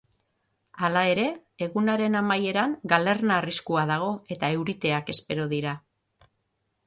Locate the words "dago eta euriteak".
3.91-5.11